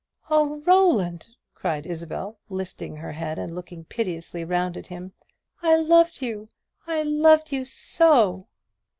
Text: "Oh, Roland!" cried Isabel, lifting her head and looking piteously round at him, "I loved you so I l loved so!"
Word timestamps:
"Oh, 0.31 0.63
Roland!" 0.65 1.27
cried 1.53 1.85
Isabel, 1.85 2.39
lifting 2.49 2.95
her 2.95 3.11
head 3.11 3.37
and 3.37 3.53
looking 3.53 3.83
piteously 3.85 4.43
round 4.43 4.75
at 4.75 4.87
him, 4.87 5.13
"I 5.61 5.75
loved 5.75 6.23
you 6.23 6.49
so 6.87 6.91
I 6.91 7.01
l 7.01 7.05
loved 7.11 7.53
so!" 7.67 8.47